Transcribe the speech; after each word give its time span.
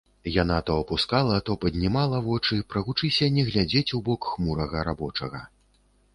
Яна 0.35 0.55
то 0.69 0.77
апускала, 0.83 1.35
то 1.49 1.55
паднімала 1.65 2.21
вочы, 2.29 2.57
прагучыся 2.73 3.31
не 3.37 3.45
глядзець 3.51 3.95
у 4.01 4.01
бок 4.09 4.21
хмурага 4.33 4.77
рабочага. 4.91 5.45